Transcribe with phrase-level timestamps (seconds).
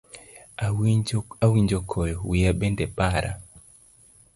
[1.45, 3.31] Awinjo koyo, wiya bende bara.